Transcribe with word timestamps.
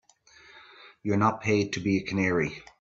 You're 1.03 1.17
not 1.17 1.41
paid 1.41 1.73
to 1.73 1.79
be 1.79 1.97
a 1.97 2.01
canary. 2.01 2.63